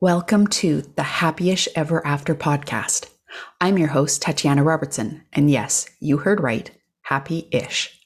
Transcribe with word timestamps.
Welcome 0.00 0.46
to 0.46 0.82
the 0.94 1.02
Happyish 1.02 1.66
Ever 1.74 2.06
After 2.06 2.32
podcast. 2.32 3.10
I'm 3.60 3.78
your 3.78 3.88
host, 3.88 4.22
Tatiana 4.22 4.62
Robertson. 4.62 5.24
And 5.32 5.50
yes, 5.50 5.90
you 5.98 6.18
heard 6.18 6.40
right, 6.40 6.70
happy 7.02 7.48
ish. 7.50 7.98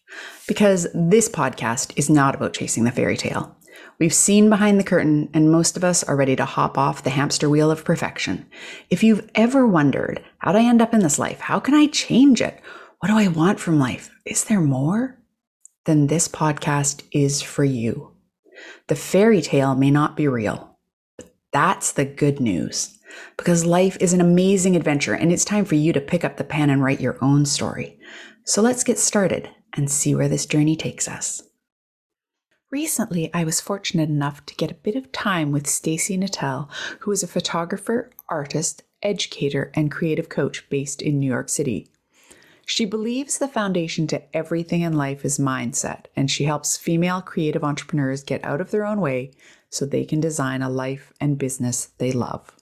Because 0.48 0.86
this 0.94 1.28
podcast 1.28 1.92
is 1.96 2.08
not 2.08 2.34
about 2.34 2.54
chasing 2.54 2.84
the 2.84 2.92
fairy 2.92 3.18
tale. 3.18 3.54
We've 3.98 4.14
seen 4.14 4.48
behind 4.48 4.80
the 4.80 4.84
curtain, 4.84 5.28
and 5.34 5.52
most 5.52 5.76
of 5.76 5.84
us 5.84 6.02
are 6.02 6.16
ready 6.16 6.34
to 6.36 6.46
hop 6.46 6.78
off 6.78 7.04
the 7.04 7.10
hamster 7.10 7.50
wheel 7.50 7.70
of 7.70 7.84
perfection. 7.84 8.46
If 8.88 9.02
you've 9.02 9.28
ever 9.34 9.66
wondered, 9.66 10.24
how'd 10.38 10.56
I 10.56 10.64
end 10.64 10.80
up 10.80 10.94
in 10.94 11.00
this 11.00 11.18
life? 11.18 11.40
How 11.40 11.60
can 11.60 11.74
I 11.74 11.88
change 11.88 12.40
it? 12.40 12.58
What 13.00 13.08
do 13.10 13.18
I 13.18 13.28
want 13.28 13.60
from 13.60 13.78
life? 13.78 14.10
Is 14.24 14.44
there 14.44 14.62
more? 14.62 15.18
Then 15.84 16.06
this 16.06 16.26
podcast 16.26 17.02
is 17.12 17.42
for 17.42 17.64
you. 17.64 18.12
The 18.86 18.96
fairy 18.96 19.42
tale 19.42 19.74
may 19.74 19.90
not 19.90 20.16
be 20.16 20.26
real 20.26 20.71
that's 21.52 21.92
the 21.92 22.04
good 22.04 22.40
news. 22.40 22.98
Because 23.36 23.66
life 23.66 23.96
is 24.00 24.12
an 24.12 24.20
amazing 24.20 24.74
adventure 24.74 25.14
and 25.14 25.30
it's 25.30 25.44
time 25.44 25.64
for 25.64 25.74
you 25.74 25.92
to 25.92 26.00
pick 26.00 26.24
up 26.24 26.36
the 26.36 26.44
pen 26.44 26.70
and 26.70 26.82
write 26.82 27.00
your 27.00 27.18
own 27.22 27.44
story. 27.44 27.98
So 28.44 28.62
let's 28.62 28.84
get 28.84 28.98
started 28.98 29.50
and 29.74 29.90
see 29.90 30.14
where 30.14 30.28
this 30.28 30.46
journey 30.46 30.76
takes 30.76 31.06
us. 31.06 31.42
Recently, 32.70 33.30
I 33.34 33.44
was 33.44 33.60
fortunate 33.60 34.08
enough 34.08 34.46
to 34.46 34.54
get 34.54 34.70
a 34.70 34.74
bit 34.74 34.96
of 34.96 35.12
time 35.12 35.52
with 35.52 35.66
Stacey 35.66 36.16
Natal, 36.16 36.70
who 37.00 37.12
is 37.12 37.22
a 37.22 37.26
photographer, 37.26 38.10
artist, 38.30 38.82
educator, 39.02 39.70
and 39.74 39.92
creative 39.92 40.30
coach 40.30 40.68
based 40.70 41.02
in 41.02 41.18
New 41.18 41.30
York 41.30 41.50
City. 41.50 41.90
She 42.64 42.84
believes 42.84 43.38
the 43.38 43.48
foundation 43.48 44.06
to 44.08 44.36
everything 44.36 44.82
in 44.82 44.96
life 44.96 45.24
is 45.24 45.38
mindset, 45.38 46.06
and 46.14 46.30
she 46.30 46.44
helps 46.44 46.76
female 46.76 47.20
creative 47.20 47.64
entrepreneurs 47.64 48.22
get 48.22 48.44
out 48.44 48.60
of 48.60 48.70
their 48.70 48.86
own 48.86 49.00
way 49.00 49.32
so 49.68 49.84
they 49.84 50.04
can 50.04 50.20
design 50.20 50.62
a 50.62 50.70
life 50.70 51.12
and 51.20 51.38
business 51.38 51.86
they 51.98 52.12
love. 52.12 52.52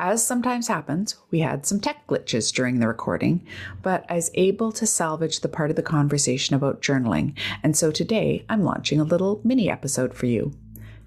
As 0.00 0.26
sometimes 0.26 0.66
happens, 0.66 1.14
we 1.30 1.40
had 1.40 1.64
some 1.64 1.78
tech 1.78 2.08
glitches 2.08 2.52
during 2.52 2.80
the 2.80 2.88
recording, 2.88 3.46
but 3.82 4.04
I 4.08 4.16
was 4.16 4.32
able 4.34 4.72
to 4.72 4.84
salvage 4.84 5.40
the 5.40 5.48
part 5.48 5.70
of 5.70 5.76
the 5.76 5.82
conversation 5.82 6.56
about 6.56 6.82
journaling, 6.82 7.38
and 7.62 7.76
so 7.76 7.92
today 7.92 8.44
I'm 8.48 8.64
launching 8.64 8.98
a 8.98 9.04
little 9.04 9.40
mini 9.44 9.70
episode 9.70 10.12
for 10.12 10.26
you. 10.26 10.54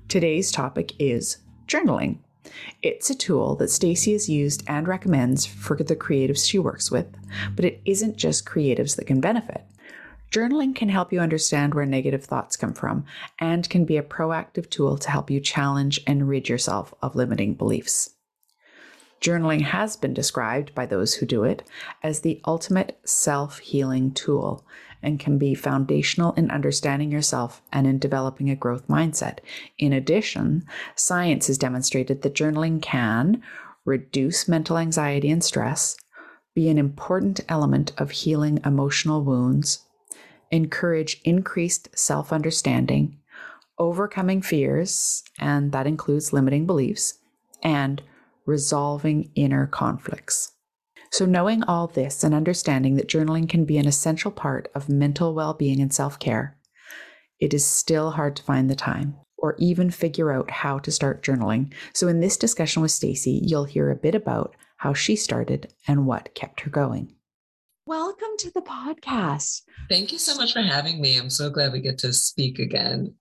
Today's 0.08 0.50
topic 0.50 0.94
is 0.98 1.40
journaling. 1.68 2.20
It's 2.82 3.10
a 3.10 3.16
tool 3.16 3.56
that 3.56 3.70
Stacey 3.70 4.14
has 4.14 4.30
used 4.30 4.64
and 4.68 4.88
recommends 4.88 5.46
for 5.46 5.78
the 5.78 5.96
creatives 5.96 6.48
she 6.48 6.60
works 6.60 6.92
with, 6.92 7.08
but 7.56 7.66
it 7.66 7.82
isn't 7.86 8.18
just 8.18 8.46
creatives 8.46 8.96
that 8.96 9.08
can 9.08 9.22
benefit. 9.22 9.64
Journaling 10.32 10.76
can 10.76 10.90
help 10.90 11.14
you 11.14 11.20
understand 11.20 11.74
where 11.74 11.86
negative 11.86 12.26
thoughts 12.26 12.58
come 12.58 12.74
from 12.74 13.06
and 13.40 13.70
can 13.70 13.86
be 13.86 13.98
a 13.98 14.04
proactive 14.04 14.70
tool 14.70 14.98
to 14.98 15.10
help 15.10 15.30
you 15.30 15.40
challenge 15.40 16.02
and 16.06 16.28
rid 16.28 16.50
yourself 16.50 16.94
of 17.02 17.16
limiting 17.16 17.54
beliefs. 17.54 18.12
Journaling 19.22 19.62
has 19.62 19.96
been 19.96 20.14
described 20.14 20.76
by 20.76 20.86
those 20.86 21.16
who 21.16 21.26
do 21.26 21.44
it 21.44 21.64
as 22.04 22.20
the 22.20 22.42
ultimate 22.46 23.00
self 23.06 23.60
healing 23.60 24.12
tool 24.12 24.66
and 25.06 25.20
can 25.20 25.38
be 25.38 25.54
foundational 25.54 26.34
in 26.34 26.52
understanding 26.52 27.12
yourself 27.12 27.62
and 27.72 27.88
in 27.88 28.00
developing 28.00 28.50
a 28.50 28.56
growth 28.56 28.88
mindset. 28.88 29.38
In 29.78 29.94
addition, 29.94 30.66
science 30.96 31.48
has 31.48 31.58
demonstrated 31.58 32.22
that 32.22 32.34
journaling 32.34 32.82
can 32.82 33.42
reduce 33.86 34.48
mental 34.48 34.78
anxiety 34.78 35.30
and 35.30 35.44
stress, 35.44 35.96
be 36.56 36.68
an 36.70 36.78
important 36.78 37.40
element 37.48 37.92
of 37.98 38.12
healing 38.12 38.60
emotional 38.66 39.24
wounds, 39.24 39.86
encourage 40.52 41.22
increased 41.24 41.88
self 41.98 42.34
understanding, 42.34 43.18
overcoming 43.78 44.42
fears, 44.42 45.24
and 45.40 45.72
that 45.72 45.88
includes 45.88 46.34
limiting 46.34 46.66
beliefs, 46.66 47.20
and 47.62 48.02
resolving 48.46 49.32
inner 49.36 49.68
conflicts. 49.68 50.55
So, 51.12 51.26
knowing 51.26 51.64
all 51.64 51.88
this 51.88 52.24
and 52.24 52.34
understanding 52.34 52.96
that 52.96 53.08
journaling 53.08 53.48
can 53.48 53.66
be 53.66 53.78
an 53.78 53.88
essential 53.88 54.32
part 54.32 54.70
of 54.76 54.90
mental 54.90 55.34
well 55.34 55.54
being 55.54 55.80
and 55.80 55.94
self 55.94 56.20
care, 56.20 56.58
it 57.40 57.54
is 57.54 57.66
still 57.66 58.12
hard 58.12 58.36
to 58.38 58.44
find 58.44 58.70
the 58.70 58.76
time 58.76 59.16
or 59.38 59.56
even 59.60 59.92
figure 59.92 60.32
out 60.32 60.50
how 60.50 60.80
to 60.80 60.92
start 60.92 61.24
journaling. 61.24 61.74
So, 61.94 62.08
in 62.08 62.20
this 62.20 62.38
discussion 62.38 62.82
with 62.82 62.92
Stacey, 62.92 63.42
you'll 63.44 63.66
hear 63.66 63.92
a 63.92 63.96
bit 63.96 64.16
about 64.16 64.56
how 64.78 64.94
she 64.94 65.16
started 65.16 65.74
and 65.88 66.06
what 66.06 66.34
kept 66.36 66.62
her 66.62 66.70
going. 66.70 67.16
Welcome 67.88 68.36
to 68.40 68.52
the 68.52 68.62
podcast. 68.62 69.62
Thank 69.90 70.12
you 70.12 70.18
so 70.18 70.36
much 70.36 70.54
for 70.54 70.62
having 70.62 71.00
me. 71.00 71.18
I'm 71.18 71.30
so 71.30 71.50
glad 71.50 71.72
we 71.72 71.82
get 71.82 72.00
to 72.00 72.14
speak 72.14 72.58
again. 72.58 73.14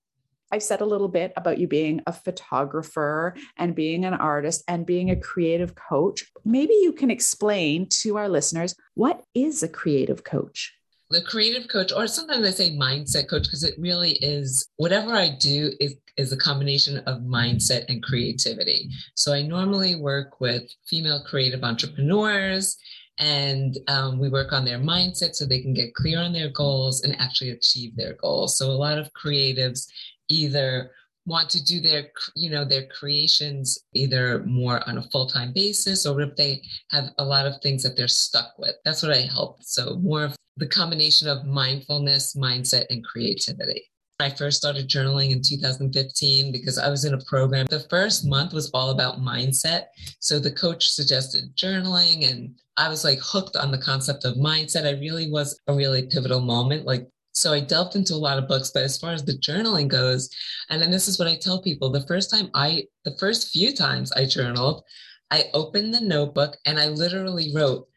I've 0.51 0.63
said 0.63 0.81
a 0.81 0.85
little 0.85 1.07
bit 1.07 1.33
about 1.35 1.57
you 1.57 1.67
being 1.67 2.01
a 2.07 2.13
photographer 2.13 3.35
and 3.57 3.75
being 3.75 4.05
an 4.05 4.13
artist 4.13 4.63
and 4.67 4.85
being 4.85 5.09
a 5.09 5.15
creative 5.15 5.75
coach. 5.75 6.25
Maybe 6.43 6.73
you 6.73 6.93
can 6.93 7.09
explain 7.09 7.87
to 8.01 8.17
our 8.17 8.29
listeners 8.29 8.75
what 8.93 9.23
is 9.33 9.63
a 9.63 9.67
creative 9.67 10.23
coach? 10.23 10.73
The 11.11 11.21
creative 11.21 11.67
coach, 11.67 11.91
or 11.91 12.07
sometimes 12.07 12.47
I 12.47 12.51
say 12.51 12.71
mindset 12.71 13.29
coach, 13.29 13.43
because 13.43 13.63
it 13.63 13.75
really 13.77 14.13
is 14.21 14.67
whatever 14.77 15.13
I 15.13 15.35
do 15.39 15.71
is, 15.79 15.95
is 16.17 16.31
a 16.31 16.37
combination 16.37 16.97
of 16.99 17.21
mindset 17.21 17.85
and 17.89 18.01
creativity. 18.01 18.89
So 19.15 19.33
I 19.33 19.43
normally 19.43 19.95
work 19.95 20.41
with 20.41 20.63
female 20.87 21.23
creative 21.23 21.63
entrepreneurs 21.63 22.77
and 23.17 23.77
um, 23.87 24.19
we 24.19 24.29
work 24.29 24.51
on 24.51 24.65
their 24.65 24.79
mindset 24.79 25.35
so 25.35 25.45
they 25.45 25.61
can 25.61 25.73
get 25.73 25.93
clear 25.93 26.19
on 26.19 26.33
their 26.33 26.49
goals 26.49 27.03
and 27.03 27.19
actually 27.19 27.51
achieve 27.51 27.95
their 27.95 28.13
goals 28.15 28.57
so 28.57 28.69
a 28.69 28.71
lot 28.71 28.97
of 28.97 29.09
creatives 29.13 29.87
either 30.29 30.91
want 31.25 31.49
to 31.49 31.63
do 31.63 31.79
their 31.79 32.09
you 32.35 32.49
know 32.49 32.63
their 32.63 32.85
creations 32.87 33.79
either 33.93 34.43
more 34.45 34.87
on 34.87 34.99
a 34.99 35.09
full-time 35.09 35.51
basis 35.53 36.05
or 36.05 36.21
if 36.21 36.35
they 36.35 36.61
have 36.91 37.05
a 37.17 37.25
lot 37.25 37.47
of 37.47 37.59
things 37.61 37.81
that 37.81 37.97
they're 37.97 38.07
stuck 38.07 38.53
with 38.59 38.75
that's 38.85 39.01
what 39.01 39.11
i 39.11 39.21
help 39.21 39.57
so 39.61 39.95
more 39.97 40.23
of 40.23 40.35
the 40.57 40.67
combination 40.67 41.27
of 41.27 41.45
mindfulness 41.45 42.35
mindset 42.35 42.85
and 42.91 43.03
creativity 43.03 43.89
I 44.19 44.29
first 44.29 44.57
started 44.57 44.87
journaling 44.87 45.31
in 45.31 45.41
2015 45.41 46.51
because 46.51 46.77
I 46.77 46.89
was 46.89 47.03
in 47.03 47.13
a 47.13 47.25
program. 47.25 47.65
The 47.69 47.85
first 47.89 48.25
month 48.25 48.53
was 48.53 48.71
all 48.73 48.91
about 48.91 49.19
mindset. 49.19 49.87
So 50.19 50.39
the 50.39 50.51
coach 50.51 50.87
suggested 50.87 51.55
journaling, 51.57 52.29
and 52.29 52.55
I 52.77 52.87
was 52.87 53.03
like 53.03 53.19
hooked 53.21 53.57
on 53.57 53.71
the 53.71 53.77
concept 53.77 54.23
of 54.23 54.35
mindset. 54.35 54.87
I 54.87 54.99
really 55.01 55.29
was 55.29 55.59
a 55.67 55.73
really 55.73 56.03
pivotal 56.03 56.39
moment. 56.39 56.85
Like, 56.85 57.09
so 57.35 57.51
I 57.51 57.59
delved 57.59 57.97
into 57.97 58.13
a 58.13 58.15
lot 58.15 58.37
of 58.37 58.47
books, 58.47 58.71
but 58.73 58.83
as 58.83 58.97
far 58.97 59.11
as 59.11 59.25
the 59.25 59.33
journaling 59.33 59.89
goes, 59.89 60.29
and 60.69 60.81
then 60.81 60.89
this 60.89 61.09
is 61.09 61.19
what 61.19 61.27
I 61.27 61.35
tell 61.35 61.61
people 61.61 61.89
the 61.89 62.07
first 62.07 62.31
time 62.31 62.49
I, 62.53 62.85
the 63.03 63.17
first 63.19 63.49
few 63.49 63.75
times 63.75 64.13
I 64.13 64.23
journaled, 64.23 64.83
I 65.31 65.49
opened 65.53 65.93
the 65.93 65.99
notebook 65.99 66.55
and 66.65 66.79
I 66.79 66.87
literally 66.87 67.51
wrote, 67.53 67.89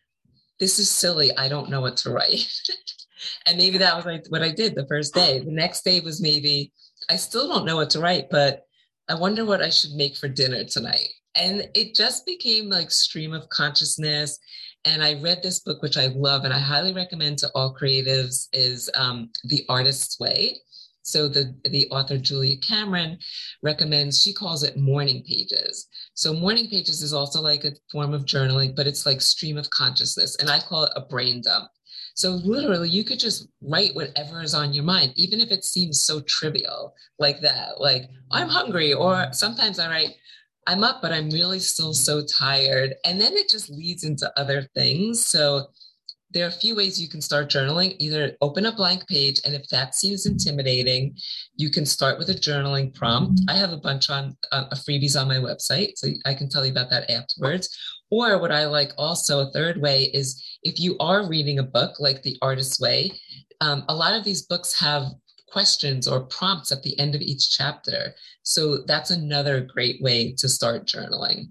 This 0.58 0.80
is 0.80 0.90
silly. 0.90 1.30
I 1.36 1.48
don't 1.48 1.70
know 1.70 1.80
what 1.80 1.96
to 1.98 2.10
write. 2.10 2.52
and 3.46 3.56
maybe 3.56 3.78
that 3.78 3.94
was 3.94 4.06
like 4.06 4.26
what 4.28 4.42
I 4.42 4.50
did 4.50 4.74
the 4.74 4.88
first 4.88 5.14
day. 5.14 5.38
The 5.38 5.52
next 5.52 5.84
day 5.84 6.00
was 6.00 6.20
maybe, 6.20 6.72
I 7.08 7.14
still 7.14 7.48
don't 7.48 7.64
know 7.64 7.76
what 7.76 7.90
to 7.90 8.00
write, 8.00 8.30
but 8.30 8.64
I 9.08 9.14
wonder 9.14 9.44
what 9.44 9.62
I 9.62 9.70
should 9.70 9.92
make 9.92 10.16
for 10.16 10.28
dinner 10.28 10.64
tonight. 10.64 11.08
And 11.36 11.68
it 11.74 11.94
just 11.94 12.26
became 12.26 12.68
like 12.68 12.90
stream 12.90 13.32
of 13.32 13.48
consciousness. 13.50 14.40
And 14.84 15.02
I 15.02 15.20
read 15.20 15.42
this 15.42 15.60
book, 15.60 15.82
which 15.82 15.96
I 15.96 16.06
love, 16.06 16.44
and 16.44 16.54
I 16.54 16.58
highly 16.58 16.92
recommend 16.92 17.38
to 17.38 17.50
all 17.54 17.74
creatives, 17.74 18.48
is 18.52 18.88
um, 18.94 19.30
The 19.44 19.64
Artist's 19.68 20.18
Way. 20.18 20.58
So 21.02 21.26
the, 21.26 21.54
the 21.64 21.88
author 21.90 22.18
Julia 22.18 22.58
Cameron 22.58 23.18
recommends, 23.62 24.22
she 24.22 24.32
calls 24.32 24.62
it 24.62 24.76
morning 24.76 25.24
pages. 25.26 25.88
So 26.14 26.34
morning 26.34 26.68
pages 26.68 27.02
is 27.02 27.14
also 27.14 27.40
like 27.40 27.64
a 27.64 27.72
form 27.90 28.12
of 28.12 28.24
journaling, 28.24 28.76
but 28.76 28.86
it's 28.86 29.06
like 29.06 29.20
stream 29.20 29.56
of 29.56 29.70
consciousness. 29.70 30.36
And 30.36 30.50
I 30.50 30.60
call 30.60 30.84
it 30.84 30.92
a 30.96 31.00
brain 31.00 31.40
dump. 31.42 31.70
So 32.14 32.30
literally, 32.30 32.90
you 32.90 33.04
could 33.04 33.18
just 33.18 33.48
write 33.62 33.94
whatever 33.94 34.42
is 34.42 34.52
on 34.52 34.74
your 34.74 34.84
mind, 34.84 35.12
even 35.16 35.40
if 35.40 35.50
it 35.50 35.64
seems 35.64 36.02
so 36.02 36.20
trivial 36.20 36.94
like 37.18 37.40
that. 37.40 37.80
Like, 37.80 38.10
I'm 38.30 38.48
hungry, 38.48 38.92
or 38.92 39.28
sometimes 39.32 39.78
I 39.78 39.88
write, 39.88 40.14
I'm 40.68 40.84
up, 40.84 41.00
but 41.00 41.12
I'm 41.12 41.30
really 41.30 41.58
still 41.58 41.94
so 41.94 42.22
tired. 42.24 42.94
And 43.04 43.18
then 43.20 43.32
it 43.32 43.48
just 43.48 43.70
leads 43.70 44.04
into 44.04 44.30
other 44.38 44.68
things. 44.74 45.26
So 45.26 45.68
there 46.30 46.44
are 46.44 46.48
a 46.48 46.52
few 46.52 46.76
ways 46.76 47.00
you 47.00 47.08
can 47.08 47.22
start 47.22 47.48
journaling. 47.48 47.96
Either 47.98 48.36
open 48.42 48.66
a 48.66 48.72
blank 48.72 49.08
page, 49.08 49.40
and 49.46 49.54
if 49.54 49.66
that 49.68 49.94
seems 49.94 50.26
intimidating, 50.26 51.16
you 51.56 51.70
can 51.70 51.86
start 51.86 52.18
with 52.18 52.28
a 52.28 52.34
journaling 52.34 52.94
prompt. 52.94 53.40
I 53.48 53.54
have 53.54 53.72
a 53.72 53.78
bunch 53.78 54.10
on 54.10 54.36
uh, 54.52 54.68
freebies 54.74 55.18
on 55.18 55.26
my 55.26 55.36
website, 55.36 55.92
so 55.96 56.08
I 56.26 56.34
can 56.34 56.50
tell 56.50 56.66
you 56.66 56.72
about 56.72 56.90
that 56.90 57.10
afterwards. 57.10 57.74
Or 58.10 58.38
what 58.38 58.52
I 58.52 58.66
like 58.66 58.92
also, 58.98 59.40
a 59.40 59.50
third 59.52 59.80
way 59.80 60.04
is 60.04 60.42
if 60.62 60.78
you 60.78 60.98
are 60.98 61.26
reading 61.26 61.60
a 61.60 61.62
book 61.62 61.98
like 61.98 62.22
The 62.22 62.36
Artist's 62.42 62.78
Way, 62.78 63.10
um, 63.62 63.84
a 63.88 63.94
lot 63.94 64.14
of 64.14 64.24
these 64.24 64.42
books 64.42 64.78
have 64.78 65.06
questions 65.50 66.06
or 66.06 66.20
prompts 66.20 66.72
at 66.72 66.82
the 66.82 66.98
end 66.98 67.14
of 67.14 67.20
each 67.20 67.56
chapter. 67.56 68.14
So 68.42 68.78
that's 68.86 69.10
another 69.10 69.60
great 69.60 70.00
way 70.02 70.32
to 70.38 70.48
start 70.48 70.86
journaling. 70.86 71.50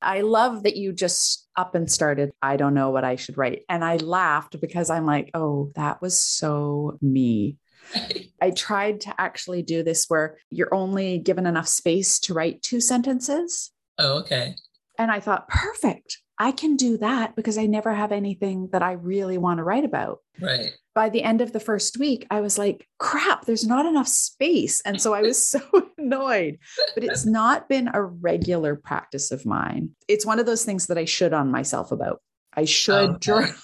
I 0.00 0.22
love 0.22 0.64
that 0.64 0.76
you 0.76 0.92
just 0.92 1.48
up 1.56 1.74
and 1.74 1.90
started. 1.90 2.32
I 2.42 2.56
don't 2.56 2.74
know 2.74 2.90
what 2.90 3.04
I 3.04 3.16
should 3.16 3.38
write. 3.38 3.62
And 3.68 3.84
I 3.84 3.96
laughed 3.96 4.60
because 4.60 4.90
I'm 4.90 5.06
like, 5.06 5.30
oh, 5.34 5.70
that 5.76 6.02
was 6.02 6.18
so 6.18 6.98
me. 7.00 7.56
I 8.42 8.50
tried 8.50 9.02
to 9.02 9.20
actually 9.20 9.62
do 9.62 9.82
this 9.82 10.06
where 10.08 10.38
you're 10.50 10.74
only 10.74 11.18
given 11.18 11.46
enough 11.46 11.68
space 11.68 12.18
to 12.20 12.34
write 12.34 12.62
two 12.62 12.80
sentences. 12.80 13.70
Oh, 13.98 14.20
okay. 14.20 14.56
And 14.98 15.10
I 15.10 15.20
thought, 15.20 15.48
perfect. 15.48 16.18
I 16.42 16.50
can 16.50 16.74
do 16.74 16.98
that 16.98 17.36
because 17.36 17.56
I 17.56 17.66
never 17.66 17.94
have 17.94 18.10
anything 18.10 18.68
that 18.72 18.82
I 18.82 18.92
really 18.94 19.38
want 19.38 19.58
to 19.58 19.62
write 19.62 19.84
about. 19.84 20.18
Right. 20.40 20.72
By 20.92 21.08
the 21.08 21.22
end 21.22 21.40
of 21.40 21.52
the 21.52 21.60
first 21.60 21.98
week, 21.98 22.26
I 22.32 22.40
was 22.40 22.58
like, 22.58 22.88
crap, 22.98 23.44
there's 23.44 23.64
not 23.64 23.86
enough 23.86 24.08
space. 24.08 24.80
And 24.80 25.00
so 25.00 25.14
I 25.14 25.22
was 25.22 25.46
so 25.46 25.60
annoyed. 25.98 26.58
But 26.96 27.04
it's 27.04 27.24
not 27.24 27.68
been 27.68 27.90
a 27.94 28.02
regular 28.02 28.74
practice 28.74 29.30
of 29.30 29.46
mine. 29.46 29.90
It's 30.08 30.26
one 30.26 30.40
of 30.40 30.46
those 30.46 30.64
things 30.64 30.88
that 30.88 30.98
I 30.98 31.04
should 31.04 31.32
on 31.32 31.52
myself 31.52 31.92
about. 31.92 32.20
I 32.54 32.64
should 32.64 33.10
okay. 33.10 33.18
journal. 33.20 33.54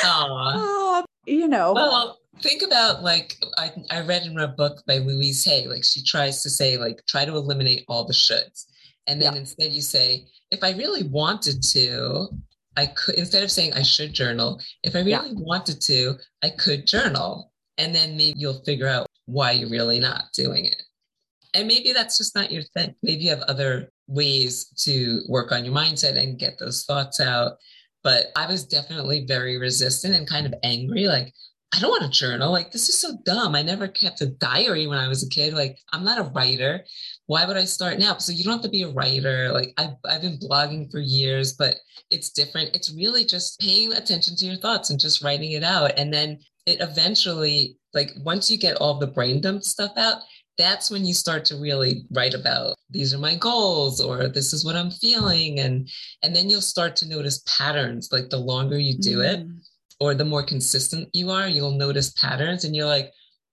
uh, 0.04 1.02
you 1.26 1.48
know. 1.48 1.72
Well, 1.72 2.20
think 2.40 2.62
about 2.62 3.02
like 3.02 3.42
I, 3.58 3.72
I 3.90 4.02
read 4.02 4.22
in 4.22 4.38
a 4.38 4.46
book 4.46 4.84
by 4.86 4.98
Louise 4.98 5.44
Hay, 5.46 5.66
like 5.66 5.82
she 5.82 6.04
tries 6.04 6.44
to 6.44 6.50
say, 6.50 6.76
like, 6.76 7.04
try 7.08 7.24
to 7.24 7.34
eliminate 7.34 7.84
all 7.88 8.04
the 8.04 8.14
shoulds. 8.14 8.66
And 9.06 9.20
then 9.20 9.34
yeah. 9.34 9.40
instead 9.40 9.72
you 9.72 9.82
say, 9.82 10.26
if 10.50 10.64
I 10.64 10.72
really 10.72 11.02
wanted 11.04 11.62
to, 11.72 12.28
I 12.76 12.86
could, 12.86 13.16
instead 13.16 13.42
of 13.42 13.50
saying 13.50 13.72
I 13.74 13.82
should 13.82 14.12
journal, 14.12 14.60
if 14.82 14.96
I 14.96 15.00
really 15.00 15.10
yeah. 15.10 15.34
wanted 15.36 15.80
to, 15.82 16.14
I 16.42 16.50
could 16.50 16.86
journal. 16.86 17.52
And 17.78 17.94
then 17.94 18.16
maybe 18.16 18.38
you'll 18.38 18.62
figure 18.64 18.88
out 18.88 19.06
why 19.26 19.52
you're 19.52 19.68
really 19.68 19.98
not 19.98 20.24
doing 20.34 20.66
it. 20.66 20.82
And 21.54 21.68
maybe 21.68 21.92
that's 21.92 22.18
just 22.18 22.34
not 22.34 22.50
your 22.50 22.62
thing. 22.62 22.94
Maybe 23.02 23.24
you 23.24 23.30
have 23.30 23.42
other 23.42 23.92
ways 24.06 24.66
to 24.84 25.22
work 25.28 25.52
on 25.52 25.64
your 25.64 25.74
mindset 25.74 26.16
and 26.16 26.38
get 26.38 26.58
those 26.58 26.84
thoughts 26.84 27.20
out. 27.20 27.52
But 28.02 28.26
I 28.36 28.46
was 28.46 28.66
definitely 28.66 29.24
very 29.26 29.56
resistant 29.56 30.14
and 30.14 30.28
kind 30.28 30.46
of 30.46 30.54
angry. 30.62 31.06
Like, 31.06 31.32
I 31.74 31.80
don't 31.80 31.90
want 31.90 32.04
to 32.04 32.08
journal. 32.18 32.52
Like, 32.52 32.70
this 32.70 32.88
is 32.88 33.00
so 33.00 33.16
dumb. 33.24 33.54
I 33.56 33.62
never 33.62 33.88
kept 33.88 34.20
a 34.20 34.26
diary 34.26 34.86
when 34.86 34.98
I 34.98 35.08
was 35.08 35.24
a 35.24 35.28
kid. 35.28 35.54
Like, 35.54 35.76
I'm 35.92 36.04
not 36.04 36.20
a 36.20 36.30
writer. 36.30 36.84
Why 37.26 37.44
would 37.44 37.56
I 37.56 37.64
start 37.64 37.98
now? 37.98 38.16
So, 38.18 38.32
you 38.32 38.44
don't 38.44 38.52
have 38.52 38.62
to 38.62 38.68
be 38.68 38.82
a 38.82 38.90
writer. 38.90 39.50
Like, 39.52 39.72
I've, 39.76 39.96
I've 40.08 40.22
been 40.22 40.38
blogging 40.38 40.90
for 40.90 41.00
years, 41.00 41.54
but 41.54 41.76
it's 42.10 42.30
different. 42.30 42.76
It's 42.76 42.94
really 42.94 43.24
just 43.24 43.58
paying 43.58 43.92
attention 43.92 44.36
to 44.36 44.46
your 44.46 44.56
thoughts 44.56 44.90
and 44.90 45.00
just 45.00 45.22
writing 45.22 45.52
it 45.52 45.64
out. 45.64 45.98
And 45.98 46.12
then 46.12 46.38
it 46.66 46.80
eventually, 46.80 47.76
like, 47.92 48.12
once 48.22 48.50
you 48.50 48.56
get 48.56 48.76
all 48.76 48.98
the 48.98 49.06
brain 49.08 49.40
dump 49.40 49.64
stuff 49.64 49.92
out, 49.96 50.18
that's 50.56 50.90
when 50.90 51.04
you 51.04 51.12
start 51.12 51.44
to 51.44 51.56
really 51.56 52.04
write 52.12 52.34
about 52.34 52.76
these 52.88 53.12
are 53.12 53.18
my 53.18 53.34
goals 53.34 54.00
or 54.00 54.28
this 54.28 54.52
is 54.52 54.64
what 54.64 54.76
i'm 54.76 54.88
feeling 54.90 55.58
and 55.58 55.88
and 56.22 56.34
then 56.34 56.48
you'll 56.48 56.60
start 56.60 56.94
to 56.94 57.08
notice 57.08 57.42
patterns 57.58 58.10
like 58.12 58.30
the 58.30 58.36
longer 58.36 58.78
you 58.78 58.96
do 58.96 59.18
mm. 59.18 59.24
it 59.24 59.46
or 60.04 60.14
the 60.14 60.24
more 60.24 60.42
consistent 60.42 61.08
you 61.14 61.30
are, 61.30 61.48
you'll 61.48 61.78
notice 61.78 62.12
patterns 62.12 62.64
and 62.64 62.76
you're 62.76 62.86
like, 62.86 63.10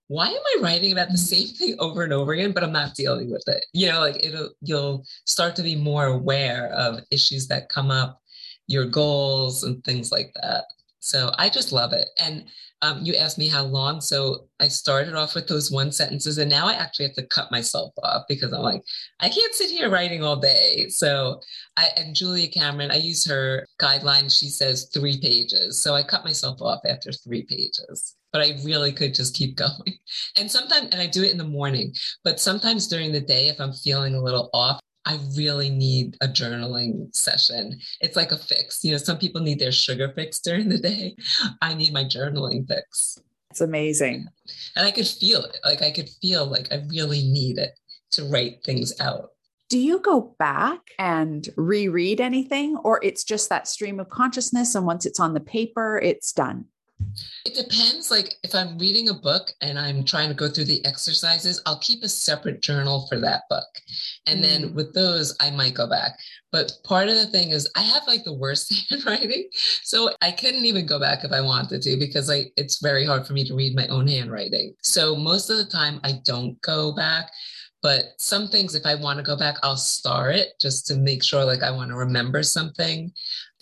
why 0.07 0.27
am 0.27 0.33
I 0.57 0.61
writing 0.61 0.91
about 0.91 1.07
the 1.07 1.13
mm-hmm. 1.13 1.45
same 1.45 1.47
thing 1.47 1.75
over 1.79 2.03
and 2.03 2.11
over 2.11 2.33
again, 2.33 2.51
but 2.51 2.63
I'm 2.65 2.73
not 2.73 2.95
dealing 2.95 3.31
with 3.31 3.47
it? 3.47 3.65
You 3.71 3.87
know, 3.87 4.01
like 4.01 4.25
it'll, 4.25 4.49
you'll 4.61 5.05
start 5.25 5.55
to 5.55 5.63
be 5.63 5.77
more 5.77 6.07
aware 6.07 6.67
of 6.73 6.99
issues 7.09 7.47
that 7.47 7.69
come 7.69 7.89
up, 7.89 8.19
your 8.67 8.83
goals 8.83 9.63
and 9.63 9.81
things 9.85 10.11
like 10.11 10.33
that. 10.41 10.65
So 11.01 11.31
I 11.39 11.49
just 11.49 11.71
love 11.71 11.93
it. 11.93 12.07
And 12.23 12.45
um, 12.83 13.01
you 13.03 13.15
asked 13.15 13.37
me 13.37 13.47
how 13.47 13.63
long. 13.63 14.01
So 14.01 14.47
I 14.59 14.67
started 14.67 15.15
off 15.15 15.35
with 15.35 15.47
those 15.47 15.71
one 15.71 15.91
sentences, 15.91 16.37
and 16.37 16.49
now 16.49 16.67
I 16.67 16.73
actually 16.73 17.05
have 17.07 17.15
to 17.15 17.27
cut 17.27 17.51
myself 17.51 17.91
off 18.03 18.23
because 18.27 18.53
I'm 18.53 18.61
like, 18.61 18.83
I 19.19 19.29
can't 19.29 19.53
sit 19.53 19.69
here 19.69 19.89
writing 19.89 20.23
all 20.23 20.35
day. 20.35 20.87
So 20.89 21.41
I 21.75 21.89
and 21.97 22.15
Julia 22.15 22.47
Cameron, 22.47 22.91
I 22.91 22.97
use 22.97 23.27
her 23.27 23.67
guideline. 23.79 24.35
She 24.35 24.47
says 24.47 24.89
three 24.93 25.19
pages. 25.19 25.81
So 25.81 25.95
I 25.95 26.03
cut 26.03 26.23
myself 26.23 26.61
off 26.61 26.81
after 26.87 27.11
three 27.11 27.43
pages. 27.43 28.15
But 28.31 28.41
I 28.41 28.59
really 28.63 28.93
could 28.93 29.13
just 29.13 29.35
keep 29.35 29.55
going. 29.57 29.97
And 30.37 30.49
sometimes, 30.49 30.89
and 30.91 31.01
I 31.01 31.07
do 31.07 31.23
it 31.23 31.31
in 31.31 31.37
the 31.37 31.43
morning, 31.43 31.93
but 32.23 32.39
sometimes 32.39 32.87
during 32.87 33.11
the 33.11 33.21
day, 33.21 33.49
if 33.49 33.59
I'm 33.59 33.73
feeling 33.73 34.15
a 34.15 34.21
little 34.21 34.49
off, 34.53 34.79
I 35.05 35.19
really 35.35 35.69
need 35.69 36.17
a 36.21 36.27
journaling 36.27 37.13
session. 37.15 37.79
It's 38.01 38.15
like 38.15 38.31
a 38.31 38.37
fix. 38.37 38.83
You 38.83 38.91
know, 38.91 38.97
some 38.97 39.17
people 39.17 39.41
need 39.41 39.59
their 39.59 39.71
sugar 39.71 40.11
fix 40.15 40.39
during 40.39 40.69
the 40.69 40.77
day. 40.77 41.15
I 41.61 41.73
need 41.73 41.93
my 41.93 42.03
journaling 42.03 42.67
fix. 42.67 43.17
It's 43.49 43.61
amazing. 43.61 44.27
And 44.75 44.85
I 44.85 44.91
could 44.91 45.07
feel 45.07 45.43
it. 45.43 45.57
Like 45.65 45.81
I 45.81 45.91
could 45.91 46.09
feel 46.21 46.45
like 46.45 46.71
I 46.71 46.83
really 46.89 47.23
need 47.23 47.57
it 47.57 47.71
to 48.11 48.25
write 48.25 48.63
things 48.63 48.99
out. 49.01 49.29
Do 49.69 49.79
you 49.79 49.99
go 49.99 50.35
back 50.37 50.81
and 50.99 51.47
reread 51.55 52.19
anything, 52.19 52.75
or 52.83 52.99
it's 53.01 53.23
just 53.23 53.49
that 53.49 53.67
stream 53.67 53.99
of 53.99 54.09
consciousness? 54.09 54.75
And 54.75 54.85
once 54.85 55.05
it's 55.05 55.19
on 55.19 55.33
the 55.33 55.39
paper, 55.39 55.97
it's 55.97 56.33
done? 56.33 56.65
It 57.45 57.55
depends. 57.55 58.11
Like 58.11 58.35
if 58.43 58.53
I'm 58.53 58.77
reading 58.77 59.09
a 59.09 59.13
book 59.13 59.51
and 59.61 59.77
I'm 59.79 60.03
trying 60.03 60.29
to 60.29 60.35
go 60.35 60.47
through 60.47 60.65
the 60.65 60.83
exercises, 60.85 61.61
I'll 61.65 61.79
keep 61.79 62.03
a 62.03 62.09
separate 62.09 62.61
journal 62.61 63.07
for 63.07 63.19
that 63.19 63.43
book. 63.49 63.67
And 64.27 64.39
mm. 64.39 64.43
then 64.43 64.73
with 64.73 64.93
those, 64.93 65.35
I 65.39 65.51
might 65.51 65.73
go 65.73 65.87
back. 65.87 66.17
But 66.51 66.73
part 66.83 67.07
of 67.07 67.15
the 67.15 67.27
thing 67.27 67.51
is 67.51 67.69
I 67.75 67.81
have 67.81 68.05
like 68.07 68.23
the 68.23 68.33
worst 68.33 68.73
handwriting. 68.89 69.49
So 69.83 70.11
I 70.21 70.31
couldn't 70.31 70.65
even 70.65 70.85
go 70.85 70.99
back 70.99 71.23
if 71.23 71.31
I 71.31 71.41
wanted 71.41 71.81
to 71.81 71.97
because 71.97 72.27
like 72.29 72.53
it's 72.57 72.81
very 72.81 73.05
hard 73.05 73.25
for 73.25 73.33
me 73.33 73.45
to 73.45 73.55
read 73.55 73.75
my 73.75 73.87
own 73.87 74.07
handwriting. 74.07 74.75
So 74.81 75.15
most 75.15 75.49
of 75.49 75.57
the 75.57 75.65
time 75.65 75.99
I 76.03 76.19
don't 76.23 76.61
go 76.61 76.93
back. 76.93 77.31
But 77.81 78.13
some 78.17 78.47
things, 78.47 78.75
if 78.75 78.85
I 78.85 78.95
want 78.95 79.17
to 79.17 79.23
go 79.23 79.35
back, 79.35 79.57
I'll 79.63 79.77
star 79.77 80.29
it 80.29 80.49
just 80.59 80.85
to 80.87 80.95
make 80.95 81.23
sure 81.23 81.43
like 81.43 81.63
I 81.63 81.71
want 81.71 81.89
to 81.89 81.97
remember 81.97 82.43
something. 82.43 83.11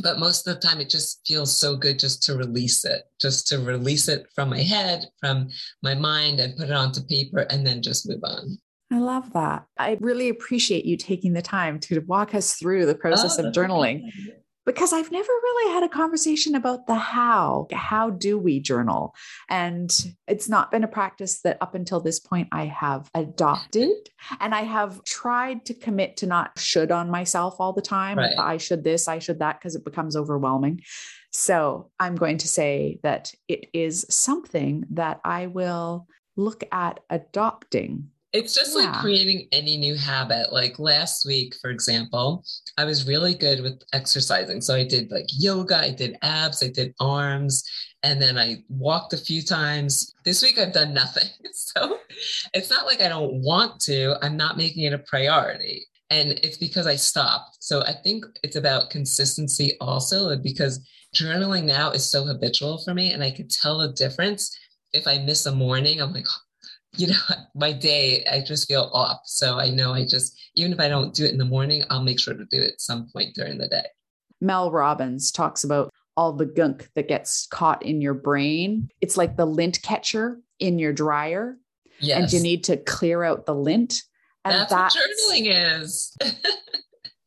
But 0.01 0.19
most 0.19 0.45
of 0.45 0.55
the 0.55 0.67
time, 0.67 0.81
it 0.81 0.89
just 0.89 1.21
feels 1.25 1.55
so 1.55 1.75
good 1.75 1.99
just 1.99 2.21
to 2.23 2.35
release 2.35 2.83
it, 2.83 3.03
just 3.21 3.47
to 3.47 3.59
release 3.59 4.07
it 4.07 4.27
from 4.35 4.49
my 4.49 4.59
head, 4.59 5.05
from 5.19 5.49
my 5.83 5.95
mind, 5.95 6.39
and 6.39 6.57
put 6.57 6.69
it 6.69 6.73
onto 6.73 7.01
paper 7.03 7.45
and 7.49 7.65
then 7.65 7.81
just 7.81 8.09
move 8.09 8.21
on. 8.23 8.57
I 8.91 8.99
love 8.99 9.31
that. 9.33 9.65
I 9.77 9.97
really 10.01 10.29
appreciate 10.29 10.83
you 10.83 10.97
taking 10.97 11.33
the 11.33 11.41
time 11.41 11.79
to 11.81 11.99
walk 12.01 12.33
us 12.33 12.55
through 12.55 12.87
the 12.87 12.95
process 12.95 13.39
oh, 13.39 13.47
of 13.47 13.53
journaling 13.53 14.09
because 14.69 14.93
I've 14.93 15.11
never 15.11 15.27
really 15.27 15.73
had 15.73 15.81
a 15.81 15.89
conversation 15.89 16.53
about 16.53 16.85
the 16.85 16.93
how. 16.93 17.65
How 17.73 18.11
do 18.11 18.37
we 18.37 18.59
journal? 18.59 19.15
And 19.49 19.91
it's 20.27 20.47
not 20.47 20.69
been 20.69 20.83
a 20.83 20.87
practice 20.87 21.41
that 21.41 21.57
up 21.59 21.73
until 21.73 21.99
this 21.99 22.19
point 22.19 22.49
I 22.51 22.65
have 22.65 23.09
adopted. 23.15 23.89
And 24.39 24.53
I 24.53 24.61
have 24.61 25.03
tried 25.05 25.65
to 25.65 25.73
commit 25.73 26.17
to 26.17 26.27
not 26.27 26.59
should 26.59 26.91
on 26.91 27.09
myself 27.09 27.55
all 27.57 27.73
the 27.73 27.81
time. 27.81 28.19
Right. 28.19 28.37
I 28.37 28.57
should 28.57 28.83
this, 28.83 29.07
I 29.07 29.17
should 29.17 29.39
that, 29.39 29.59
because 29.59 29.73
it 29.73 29.83
becomes 29.83 30.15
overwhelming. 30.15 30.83
So 31.31 31.89
I'm 31.99 32.13
going 32.13 32.37
to 32.37 32.47
say 32.47 32.99
that 33.01 33.33
it 33.47 33.69
is 33.73 34.05
something 34.11 34.85
that 34.91 35.19
I 35.25 35.47
will 35.47 36.05
look 36.35 36.63
at 36.71 36.99
adopting 37.09 38.11
it's 38.31 38.53
just 38.53 38.75
yeah. 38.75 38.91
like 38.91 39.01
creating 39.01 39.47
any 39.51 39.77
new 39.77 39.95
habit. 39.95 40.53
Like 40.53 40.77
last 40.77 41.25
week, 41.25 41.55
for 41.61 41.71
example, 41.71 42.43
I 42.77 42.85
was 42.85 43.07
really 43.07 43.33
good 43.33 43.61
with 43.61 43.81
exercising. 43.93 44.61
So 44.61 44.75
I 44.75 44.83
did 44.83 45.11
like 45.11 45.25
yoga, 45.33 45.77
I 45.77 45.91
did 45.91 46.17
abs, 46.21 46.61
I 46.61 46.69
did 46.69 46.93
arms, 46.99 47.63
and 48.03 48.21
then 48.21 48.37
I 48.37 48.63
walked 48.69 49.13
a 49.13 49.17
few 49.17 49.41
times. 49.41 50.13
This 50.25 50.41
week, 50.43 50.57
I've 50.57 50.73
done 50.73 50.93
nothing. 50.93 51.29
So 51.51 51.97
it's 52.53 52.69
not 52.69 52.85
like 52.85 53.01
I 53.01 53.09
don't 53.09 53.43
want 53.43 53.79
to, 53.81 54.15
I'm 54.23 54.37
not 54.37 54.57
making 54.57 54.83
it 54.83 54.93
a 54.93 54.99
priority. 54.99 55.85
And 56.09 56.31
it's 56.43 56.57
because 56.57 56.87
I 56.87 56.95
stopped. 56.95 57.57
So 57.59 57.83
I 57.83 57.93
think 57.93 58.25
it's 58.43 58.55
about 58.55 58.89
consistency 58.89 59.73
also, 59.79 60.35
because 60.37 60.79
journaling 61.15 61.65
now 61.65 61.91
is 61.91 62.09
so 62.09 62.25
habitual 62.25 62.81
for 62.83 62.93
me. 62.93 63.13
And 63.13 63.23
I 63.23 63.31
can 63.31 63.47
tell 63.47 63.79
the 63.79 63.93
difference. 63.93 64.57
If 64.93 65.05
I 65.05 65.19
miss 65.19 65.45
a 65.45 65.51
morning, 65.51 66.01
I'm 66.01 66.13
like, 66.13 66.27
you 66.95 67.07
know, 67.07 67.19
my 67.55 67.71
day, 67.71 68.25
I 68.31 68.41
just 68.41 68.67
feel 68.67 68.89
off. 68.93 69.21
So 69.25 69.59
I 69.59 69.69
know 69.69 69.93
I 69.93 70.05
just, 70.05 70.39
even 70.55 70.73
if 70.73 70.79
I 70.79 70.87
don't 70.87 71.13
do 71.13 71.25
it 71.25 71.31
in 71.31 71.37
the 71.37 71.45
morning, 71.45 71.83
I'll 71.89 72.03
make 72.03 72.19
sure 72.19 72.33
to 72.33 72.45
do 72.45 72.59
it 72.59 72.81
some 72.81 73.09
point 73.11 73.35
during 73.35 73.57
the 73.57 73.67
day. 73.67 73.85
Mel 74.41 74.71
Robbins 74.71 75.31
talks 75.31 75.63
about 75.63 75.91
all 76.15 76.33
the 76.33 76.45
gunk 76.45 76.89
that 76.95 77.07
gets 77.07 77.47
caught 77.47 77.83
in 77.83 78.01
your 78.01 78.13
brain. 78.13 78.89
It's 79.01 79.17
like 79.17 79.37
the 79.37 79.45
lint 79.45 79.81
catcher 79.81 80.39
in 80.59 80.79
your 80.79 80.93
dryer. 80.93 81.57
Yes. 81.99 82.21
And 82.21 82.31
you 82.31 82.41
need 82.41 82.63
to 82.65 82.77
clear 82.77 83.23
out 83.23 83.45
the 83.45 83.55
lint. 83.55 84.01
And 84.45 84.55
that's, 84.55 84.71
that's 84.71 84.95
what 84.95 85.37
journaling 85.37 85.81
is. 85.81 86.17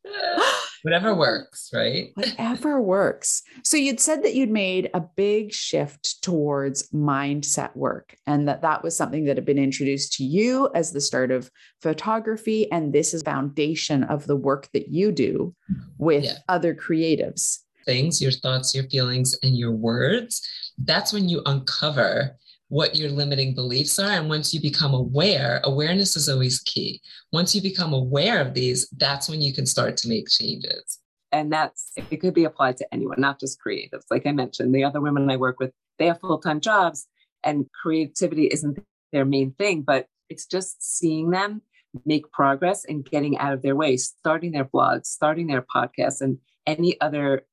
Whatever 0.83 1.15
works, 1.15 1.69
right? 1.73 2.11
Whatever 2.15 2.81
works. 2.81 3.41
So 3.63 3.77
you'd 3.77 4.01
said 4.01 4.21
that 4.23 4.35
you'd 4.35 4.49
made 4.49 4.89
a 4.93 4.99
big 4.99 5.53
shift 5.53 6.21
towards 6.21 6.89
mindset 6.89 7.73
work 7.75 8.17
and 8.27 8.49
that 8.49 8.61
that 8.63 8.83
was 8.83 8.95
something 8.95 9.23
that 9.25 9.37
had 9.37 9.45
been 9.45 9.57
introduced 9.57 10.13
to 10.13 10.25
you 10.25 10.69
as 10.75 10.91
the 10.91 10.99
start 10.99 11.31
of 11.31 11.49
photography 11.81 12.69
and 12.69 12.91
this 12.91 13.13
is 13.13 13.23
foundation 13.23 14.03
of 14.03 14.27
the 14.27 14.35
work 14.35 14.69
that 14.73 14.89
you 14.89 15.13
do 15.13 15.55
with 15.97 16.25
yeah. 16.25 16.33
other 16.49 16.75
creatives. 16.75 17.59
Things, 17.85 18.21
your 18.21 18.31
thoughts, 18.31 18.75
your 18.75 18.85
feelings 18.89 19.37
and 19.41 19.57
your 19.57 19.71
words, 19.71 20.45
that's 20.77 21.13
when 21.13 21.29
you 21.29 21.41
uncover 21.45 22.35
what 22.69 22.95
your 22.95 23.09
limiting 23.09 23.53
beliefs 23.53 23.99
are. 23.99 24.11
And 24.11 24.29
once 24.29 24.53
you 24.53 24.61
become 24.61 24.93
aware, 24.93 25.61
awareness 25.63 26.15
is 26.15 26.27
always 26.29 26.59
key. 26.61 27.01
Once 27.31 27.53
you 27.53 27.61
become 27.61 27.93
aware 27.93 28.41
of 28.41 28.53
these, 28.53 28.89
that's 28.97 29.29
when 29.29 29.41
you 29.41 29.53
can 29.53 29.65
start 29.65 29.97
to 29.97 30.09
make 30.09 30.27
changes. 30.29 30.99
And 31.31 31.51
that's, 31.51 31.91
it 32.09 32.17
could 32.17 32.33
be 32.33 32.45
applied 32.45 32.77
to 32.77 32.93
anyone, 32.93 33.19
not 33.19 33.39
just 33.39 33.59
creatives. 33.59 34.05
Like 34.09 34.25
I 34.25 34.31
mentioned, 34.31 34.73
the 34.73 34.83
other 34.83 35.01
women 35.01 35.29
I 35.29 35.37
work 35.37 35.59
with, 35.59 35.71
they 35.99 36.07
have 36.07 36.19
full 36.19 36.39
time 36.39 36.59
jobs 36.59 37.07
and 37.43 37.65
creativity 37.81 38.47
isn't 38.47 38.79
their 39.11 39.25
main 39.25 39.53
thing, 39.53 39.81
but 39.81 40.07
it's 40.29 40.45
just 40.45 40.97
seeing 40.97 41.31
them 41.31 41.61
make 42.05 42.31
progress 42.31 42.85
and 42.85 43.05
getting 43.05 43.37
out 43.37 43.53
of 43.53 43.61
their 43.61 43.75
way, 43.75 43.97
starting 43.97 44.51
their 44.51 44.65
blogs, 44.65 45.05
starting 45.05 45.47
their 45.47 45.61
podcasts, 45.61 46.21
and 46.21 46.39
any 46.65 46.99
other, 47.01 47.45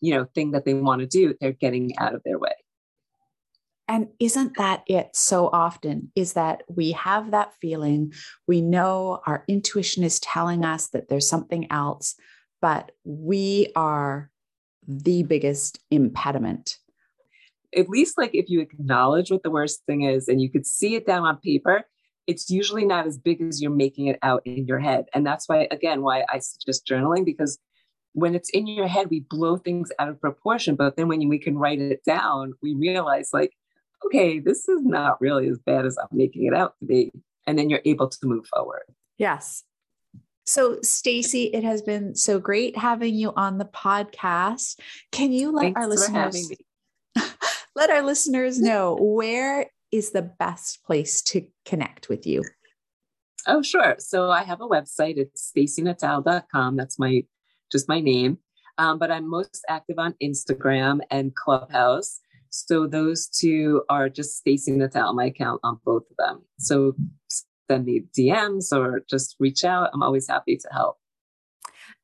you 0.00 0.14
know, 0.14 0.26
thing 0.34 0.52
that 0.52 0.64
they 0.64 0.74
want 0.74 1.00
to 1.00 1.06
do, 1.06 1.34
they're 1.40 1.52
getting 1.52 1.96
out 1.98 2.14
of 2.14 2.22
their 2.24 2.38
way. 2.38 2.54
And 3.88 4.08
isn't 4.18 4.56
that 4.56 4.82
it 4.88 5.10
so 5.14 5.48
often? 5.52 6.10
Is 6.16 6.32
that 6.32 6.62
we 6.68 6.92
have 6.92 7.30
that 7.30 7.54
feeling, 7.60 8.12
we 8.48 8.60
know 8.60 9.20
our 9.26 9.44
intuition 9.48 10.02
is 10.02 10.18
telling 10.20 10.64
us 10.64 10.88
that 10.88 11.08
there's 11.08 11.28
something 11.28 11.70
else, 11.70 12.16
but 12.60 12.92
we 13.04 13.72
are 13.76 14.30
the 14.88 15.22
biggest 15.22 15.78
impediment. 15.90 16.78
At 17.76 17.88
least, 17.88 18.16
like, 18.16 18.34
if 18.34 18.48
you 18.48 18.60
acknowledge 18.60 19.30
what 19.30 19.42
the 19.42 19.50
worst 19.50 19.84
thing 19.86 20.02
is 20.02 20.28
and 20.28 20.40
you 20.40 20.50
could 20.50 20.66
see 20.66 20.94
it 20.94 21.06
down 21.06 21.24
on 21.24 21.38
paper, 21.38 21.84
it's 22.26 22.50
usually 22.50 22.84
not 22.84 23.06
as 23.06 23.18
big 23.18 23.40
as 23.40 23.62
you're 23.62 23.70
making 23.70 24.06
it 24.06 24.18
out 24.22 24.42
in 24.44 24.66
your 24.66 24.78
head. 24.78 25.06
And 25.14 25.24
that's 25.24 25.48
why, 25.48 25.68
again, 25.70 26.02
why 26.02 26.24
I 26.32 26.38
suggest 26.38 26.86
journaling 26.86 27.24
because 27.24 27.58
when 28.14 28.34
it's 28.34 28.48
in 28.50 28.66
your 28.66 28.88
head, 28.88 29.08
we 29.10 29.20
blow 29.28 29.58
things 29.58 29.92
out 29.98 30.08
of 30.08 30.20
proportion. 30.20 30.74
But 30.74 30.96
then 30.96 31.06
when 31.06 31.28
we 31.28 31.38
can 31.38 31.58
write 31.58 31.80
it 31.80 32.02
down, 32.04 32.54
we 32.62 32.74
realize, 32.74 33.28
like, 33.32 33.52
okay, 34.04 34.38
this 34.38 34.68
is 34.68 34.82
not 34.82 35.20
really 35.20 35.48
as 35.48 35.58
bad 35.58 35.86
as 35.86 35.96
I'm 35.98 36.08
making 36.16 36.46
it 36.46 36.54
out 36.54 36.74
to 36.80 36.86
be. 36.86 37.12
And 37.46 37.58
then 37.58 37.70
you're 37.70 37.82
able 37.84 38.08
to 38.08 38.18
move 38.26 38.46
forward. 38.46 38.82
Yes. 39.18 39.62
So, 40.44 40.78
Stacey, 40.82 41.44
it 41.44 41.64
has 41.64 41.82
been 41.82 42.14
so 42.14 42.38
great 42.38 42.76
having 42.76 43.14
you 43.14 43.32
on 43.36 43.58
the 43.58 43.64
podcast. 43.64 44.78
Can 45.10 45.32
you 45.32 45.50
let 45.50 45.62
Thanks 45.74 45.80
our 45.80 45.88
listeners 45.88 46.52
let 47.76 47.90
our 47.90 48.02
listeners 48.02 48.60
know 48.60 48.96
where 49.00 49.66
is 49.90 50.10
the 50.10 50.22
best 50.22 50.84
place 50.84 51.20
to 51.22 51.46
connect 51.64 52.08
with 52.08 52.26
you? 52.26 52.44
Oh, 53.46 53.62
sure. 53.62 53.96
So 53.98 54.30
I 54.30 54.42
have 54.42 54.60
a 54.60 54.68
website. 54.68 55.16
It's 55.16 55.52
staceynatal.com. 55.56 56.76
That's 56.76 56.98
my 56.98 57.24
just 57.70 57.88
my 57.88 58.00
name. 58.00 58.38
Um, 58.78 58.98
but 58.98 59.10
I'm 59.10 59.28
most 59.28 59.64
active 59.68 59.98
on 59.98 60.14
Instagram 60.22 61.00
and 61.10 61.34
Clubhouse. 61.34 62.20
So 62.50 62.86
those 62.86 63.26
two 63.28 63.82
are 63.88 64.08
just 64.08 64.36
Stacey 64.38 64.72
Natal, 64.72 65.14
my 65.14 65.26
account 65.26 65.60
on 65.62 65.78
both 65.84 66.02
of 66.10 66.16
them. 66.18 66.42
So 66.58 66.94
send 67.70 67.84
me 67.84 68.04
DMs 68.16 68.72
or 68.72 69.02
just 69.08 69.36
reach 69.40 69.64
out. 69.64 69.90
I'm 69.92 70.02
always 70.02 70.28
happy 70.28 70.56
to 70.56 70.68
help. 70.72 70.96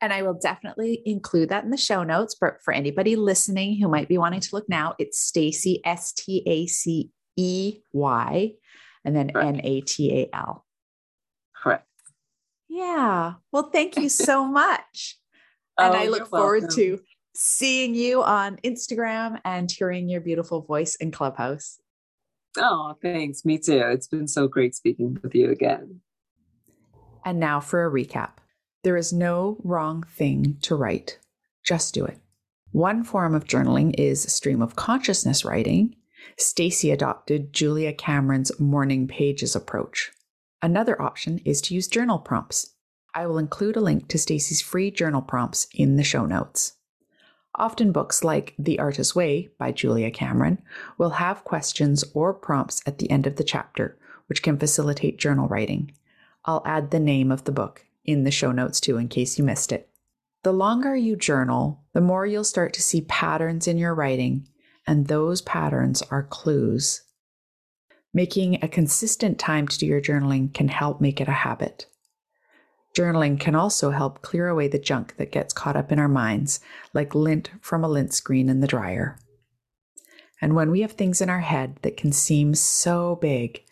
And 0.00 0.12
I 0.12 0.22
will 0.22 0.34
definitely 0.40 1.00
include 1.06 1.48
that 1.50 1.62
in 1.64 1.70
the 1.70 1.76
show 1.76 2.02
notes. 2.02 2.34
But 2.40 2.60
for 2.64 2.72
anybody 2.74 3.14
listening 3.14 3.80
who 3.80 3.88
might 3.88 4.08
be 4.08 4.18
wanting 4.18 4.40
to 4.40 4.48
look 4.52 4.68
now, 4.68 4.94
it's 4.98 5.18
Stacey 5.20 5.80
S 5.84 6.12
T 6.12 6.42
A 6.46 6.66
C 6.66 7.12
E 7.36 7.78
Y 7.92 8.52
and 9.04 9.14
then 9.14 9.30
N 9.36 9.60
A 9.62 9.80
T 9.82 10.22
A 10.22 10.36
L. 10.36 10.66
Correct. 11.54 11.86
Yeah. 12.68 13.34
Well, 13.52 13.70
thank 13.72 13.96
you 13.96 14.08
so 14.08 14.44
much. 14.62 15.18
and 15.78 15.94
Oh, 15.94 15.98
I 15.98 16.08
look 16.08 16.26
forward 16.28 16.62
welcome. 16.62 16.76
to 16.76 16.98
seeing 17.34 17.94
you 17.94 18.22
on 18.22 18.56
Instagram 18.58 19.40
and 19.44 19.70
hearing 19.70 20.08
your 20.08 20.20
beautiful 20.20 20.62
voice 20.62 20.94
in 20.96 21.10
Clubhouse. 21.10 21.78
Oh, 22.58 22.94
thanks. 23.00 23.44
Me 23.44 23.58
too. 23.58 23.82
It's 23.86 24.08
been 24.08 24.28
so 24.28 24.46
great 24.46 24.74
speaking 24.74 25.18
with 25.22 25.34
you 25.34 25.50
again. 25.50 26.00
And 27.24 27.38
now 27.40 27.60
for 27.60 27.86
a 27.86 27.90
recap 27.90 28.32
there 28.82 28.96
is 28.96 29.12
no 29.12 29.58
wrong 29.62 30.02
thing 30.02 30.56
to 30.62 30.74
write, 30.74 31.18
just 31.64 31.94
do 31.94 32.04
it. 32.04 32.18
One 32.72 33.04
form 33.04 33.34
of 33.34 33.44
journaling 33.44 33.94
is 33.96 34.22
stream 34.32 34.60
of 34.60 34.76
consciousness 34.76 35.44
writing. 35.44 35.94
Stacey 36.36 36.90
adopted 36.90 37.52
Julia 37.52 37.92
Cameron's 37.92 38.58
morning 38.58 39.06
pages 39.06 39.54
approach. 39.54 40.10
Another 40.62 41.00
option 41.00 41.38
is 41.44 41.60
to 41.62 41.74
use 41.74 41.86
journal 41.86 42.18
prompts. 42.18 42.74
I 43.14 43.26
will 43.26 43.38
include 43.38 43.76
a 43.76 43.80
link 43.80 44.08
to 44.08 44.18
Stacey's 44.18 44.62
free 44.62 44.90
journal 44.90 45.22
prompts 45.22 45.68
in 45.74 45.96
the 45.96 46.04
show 46.04 46.24
notes. 46.24 46.72
Often 47.56 47.92
books 47.92 48.24
like 48.24 48.54
The 48.58 48.78
Artist's 48.78 49.14
Way 49.14 49.50
by 49.58 49.72
Julia 49.72 50.10
Cameron 50.10 50.62
will 50.96 51.10
have 51.10 51.44
questions 51.44 52.02
or 52.14 52.32
prompts 52.32 52.82
at 52.86 52.98
the 52.98 53.10
end 53.10 53.26
of 53.26 53.36
the 53.36 53.44
chapter, 53.44 53.98
which 54.26 54.42
can 54.42 54.58
facilitate 54.58 55.18
journal 55.18 55.48
writing. 55.48 55.92
I'll 56.44 56.62
add 56.64 56.90
the 56.90 57.00
name 57.00 57.30
of 57.30 57.44
the 57.44 57.52
book 57.52 57.84
in 58.04 58.24
the 58.24 58.30
show 58.30 58.52
notes 58.52 58.80
too, 58.80 58.96
in 58.96 59.08
case 59.08 59.38
you 59.38 59.44
missed 59.44 59.70
it. 59.70 59.90
The 60.44 60.52
longer 60.52 60.96
you 60.96 61.14
journal, 61.14 61.82
the 61.92 62.00
more 62.00 62.26
you'll 62.26 62.42
start 62.42 62.72
to 62.74 62.82
see 62.82 63.02
patterns 63.02 63.68
in 63.68 63.78
your 63.78 63.94
writing, 63.94 64.48
and 64.86 65.06
those 65.06 65.42
patterns 65.42 66.02
are 66.10 66.24
clues. 66.24 67.02
Making 68.14 68.58
a 68.62 68.68
consistent 68.68 69.38
time 69.38 69.68
to 69.68 69.78
do 69.78 69.86
your 69.86 70.00
journaling 70.00 70.52
can 70.52 70.68
help 70.68 71.00
make 71.00 71.20
it 71.20 71.28
a 71.28 71.32
habit. 71.32 71.86
Journaling 72.94 73.40
can 73.40 73.54
also 73.54 73.90
help 73.90 74.20
clear 74.20 74.48
away 74.48 74.68
the 74.68 74.78
junk 74.78 75.16
that 75.16 75.32
gets 75.32 75.54
caught 75.54 75.76
up 75.76 75.90
in 75.90 75.98
our 75.98 76.08
minds, 76.08 76.60
like 76.92 77.14
lint 77.14 77.50
from 77.60 77.84
a 77.84 77.88
lint 77.88 78.12
screen 78.12 78.48
in 78.48 78.60
the 78.60 78.66
dryer. 78.66 79.18
And 80.42 80.54
when 80.54 80.70
we 80.70 80.80
have 80.82 80.92
things 80.92 81.20
in 81.20 81.30
our 81.30 81.40
head 81.40 81.78
that 81.82 81.96
can 81.96 82.12
seem 82.12 82.54
so 82.54 83.16
big, 83.16 83.62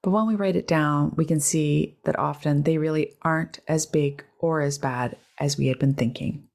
but 0.00 0.10
when 0.10 0.26
we 0.26 0.34
write 0.34 0.56
it 0.56 0.68
down, 0.68 1.12
we 1.16 1.24
can 1.24 1.40
see 1.40 1.98
that 2.04 2.18
often 2.18 2.62
they 2.62 2.78
really 2.78 3.14
aren't 3.22 3.60
as 3.66 3.84
big 3.84 4.24
or 4.38 4.60
as 4.60 4.78
bad 4.78 5.16
as 5.38 5.58
we 5.58 5.66
had 5.66 5.78
been 5.78 5.94
thinking. 5.94 6.46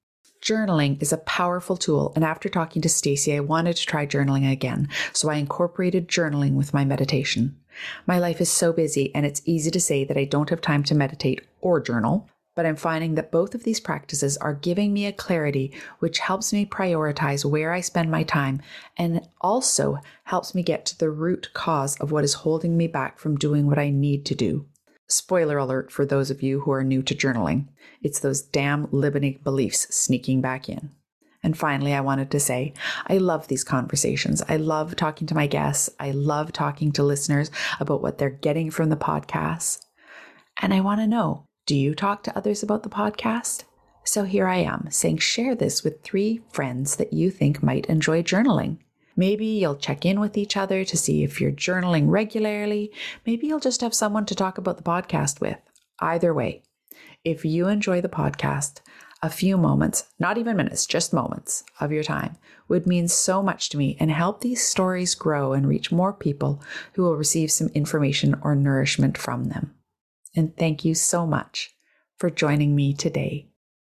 Journaling 0.41 1.01
is 1.01 1.11
a 1.11 1.17
powerful 1.17 1.75
tool, 1.75 2.13
and 2.15 2.23
after 2.23 2.47
talking 2.47 2.81
to 2.81 2.89
Stacey, 2.89 3.35
I 3.35 3.41
wanted 3.41 3.75
to 3.75 3.85
try 3.85 4.05
journaling 4.05 4.49
again, 4.49 4.87
so 5.11 5.29
I 5.29 5.35
incorporated 5.35 6.07
journaling 6.07 6.53
with 6.53 6.73
my 6.73 6.85
meditation. 6.85 7.58
My 8.05 8.19
life 8.19 8.41
is 8.41 8.49
so 8.49 8.73
busy, 8.73 9.13
and 9.13 9.25
it's 9.25 9.41
easy 9.45 9.71
to 9.71 9.79
say 9.79 10.03
that 10.03 10.17
I 10.17 10.25
don't 10.25 10.49
have 10.49 10.61
time 10.61 10.83
to 10.83 10.95
meditate 10.95 11.41
or 11.61 11.79
journal, 11.79 12.29
but 12.55 12.65
I'm 12.65 12.75
finding 12.75 13.15
that 13.15 13.31
both 13.31 13.55
of 13.55 13.63
these 13.63 13.79
practices 13.79 14.35
are 14.37 14.53
giving 14.53 14.91
me 14.91 15.05
a 15.05 15.13
clarity 15.13 15.73
which 15.99 16.19
helps 16.19 16.51
me 16.51 16.65
prioritize 16.65 17.45
where 17.45 17.71
I 17.71 17.81
spend 17.81 18.11
my 18.11 18.23
time 18.23 18.61
and 18.97 19.27
also 19.39 19.99
helps 20.25 20.53
me 20.53 20.63
get 20.63 20.85
to 20.87 20.97
the 20.97 21.09
root 21.09 21.49
cause 21.53 21.95
of 22.01 22.11
what 22.11 22.23
is 22.23 22.33
holding 22.33 22.75
me 22.75 22.87
back 22.87 23.19
from 23.19 23.37
doing 23.37 23.67
what 23.67 23.79
I 23.79 23.89
need 23.89 24.25
to 24.25 24.35
do. 24.35 24.65
Spoiler 25.07 25.57
alert 25.57 25.91
for 25.91 26.05
those 26.05 26.29
of 26.29 26.43
you 26.43 26.59
who 26.61 26.71
are 26.71 26.83
new 26.83 27.01
to 27.03 27.15
journaling 27.15 27.67
it's 28.01 28.19
those 28.19 28.41
damn 28.41 28.87
limiting 28.91 29.39
beliefs 29.43 29.93
sneaking 29.93 30.41
back 30.41 30.69
in. 30.69 30.91
And 31.41 31.57
finally, 31.57 31.93
I 31.93 32.01
wanted 32.01 32.31
to 32.31 32.39
say, 32.39 32.73
I 33.07 33.17
love 33.17 33.47
these 33.47 33.63
conversations. 33.63 34.43
I 34.49 34.57
love 34.57 34.95
talking 34.95 35.25
to 35.27 35.35
my 35.35 35.47
guests. 35.47 35.89
I 35.99 36.11
love 36.11 36.51
talking 36.51 36.91
to 36.93 37.03
listeners 37.03 37.49
about 37.79 38.01
what 38.01 38.17
they're 38.17 38.29
getting 38.29 38.71
from 38.71 38.89
the 38.89 38.97
podcast. 38.97 39.85
And 40.61 40.73
I 40.73 40.81
want 40.81 40.99
to 40.99 41.07
know 41.07 41.45
do 41.65 41.75
you 41.75 41.93
talk 41.93 42.23
to 42.23 42.35
others 42.35 42.63
about 42.63 42.83
the 42.83 42.89
podcast? 42.89 43.63
So 44.03 44.23
here 44.23 44.47
I 44.47 44.57
am 44.57 44.87
saying, 44.89 45.19
share 45.19 45.53
this 45.53 45.83
with 45.83 46.01
three 46.01 46.41
friends 46.49 46.95
that 46.95 47.13
you 47.13 47.29
think 47.29 47.61
might 47.61 47.85
enjoy 47.85 48.23
journaling. 48.23 48.79
Maybe 49.15 49.45
you'll 49.45 49.75
check 49.75 50.05
in 50.05 50.19
with 50.19 50.35
each 50.37 50.57
other 50.57 50.83
to 50.83 50.97
see 50.97 51.23
if 51.23 51.39
you're 51.39 51.51
journaling 51.51 52.05
regularly. 52.07 52.91
Maybe 53.25 53.47
you'll 53.47 53.59
just 53.59 53.81
have 53.81 53.93
someone 53.93 54.25
to 54.25 54.35
talk 54.35 54.57
about 54.57 54.77
the 54.77 54.83
podcast 54.83 55.41
with. 55.41 55.59
Either 55.99 56.33
way, 56.33 56.63
if 57.23 57.45
you 57.45 57.67
enjoy 57.67 58.01
the 58.01 58.09
podcast, 58.09 58.79
a 59.21 59.29
few 59.29 59.57
moments, 59.57 60.05
not 60.17 60.37
even 60.37 60.55
minutes, 60.55 60.85
just 60.85 61.13
moments 61.13 61.63
of 61.79 61.91
your 61.91 62.03
time 62.03 62.37
would 62.67 62.87
mean 62.87 63.07
so 63.07 63.43
much 63.43 63.69
to 63.69 63.77
me 63.77 63.97
and 63.99 64.09
help 64.09 64.41
these 64.41 64.63
stories 64.63 65.15
grow 65.15 65.53
and 65.53 65.67
reach 65.67 65.91
more 65.91 66.13
people 66.13 66.61
who 66.93 67.03
will 67.03 67.17
receive 67.17 67.51
some 67.51 67.67
information 67.69 68.35
or 68.41 68.55
nourishment 68.55 69.17
from 69.17 69.45
them. 69.45 69.75
And 70.35 70.55
thank 70.55 70.85
you 70.85 70.95
so 70.95 71.25
much 71.25 71.75
for 72.17 72.29
joining 72.29 72.75
me 72.75 72.93
today 72.93 73.48